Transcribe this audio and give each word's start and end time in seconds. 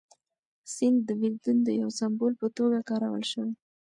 سیند 0.73 0.99
د 1.07 1.09
بېلتون 1.21 1.57
د 1.63 1.69
یو 1.81 1.89
سمبول 1.99 2.33
په 2.41 2.47
توګه 2.57 2.79
کارول 2.89 3.23
شوی. 3.31 3.53